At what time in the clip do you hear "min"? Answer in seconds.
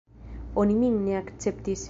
0.79-0.97